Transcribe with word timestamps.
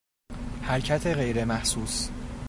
حرکت 0.63 1.07
غیرمحسوس 1.07 2.09